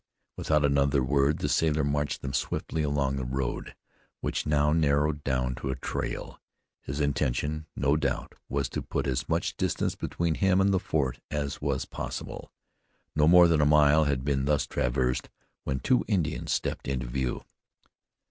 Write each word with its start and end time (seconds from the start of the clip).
Without 0.35 0.65
another 0.65 1.03
word 1.03 1.37
the 1.37 1.47
sailor 1.47 1.83
marched 1.83 2.23
them 2.23 2.33
swiftly 2.33 2.81
along 2.81 3.17
the 3.17 3.23
road, 3.23 3.75
which 4.19 4.47
now 4.47 4.73
narrowed 4.73 5.23
down 5.23 5.53
to 5.53 5.69
a 5.69 5.75
trail. 5.75 6.41
His 6.81 6.99
intention, 6.99 7.67
no 7.75 7.95
doubt, 7.95 8.33
was 8.49 8.67
to 8.69 8.81
put 8.81 9.05
as 9.05 9.29
much 9.29 9.57
distance 9.57 9.93
between 9.93 10.33
him 10.33 10.59
and 10.59 10.73
the 10.73 10.79
fort 10.79 11.19
as 11.29 11.61
was 11.61 11.85
possible. 11.85 12.51
No 13.15 13.27
more 13.27 13.47
than 13.47 13.61
a 13.61 13.65
mile 13.67 14.05
had 14.05 14.25
been 14.25 14.45
thus 14.45 14.65
traversed 14.65 15.29
when 15.65 15.79
two 15.79 16.03
Indians 16.07 16.51
stepped 16.51 16.87
into 16.87 17.05
view. 17.05 17.43